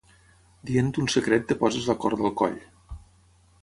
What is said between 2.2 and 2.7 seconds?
al coll.